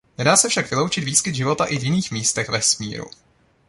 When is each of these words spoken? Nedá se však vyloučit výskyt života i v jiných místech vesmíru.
Nedá 0.17 0.37
se 0.37 0.49
však 0.49 0.69
vyloučit 0.69 1.03
výskyt 1.03 1.35
života 1.35 1.65
i 1.65 1.77
v 1.79 1.83
jiných 1.83 2.11
místech 2.11 2.49
vesmíru. 2.49 3.05